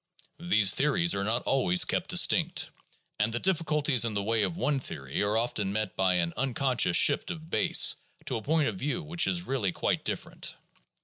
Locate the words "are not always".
1.13-1.85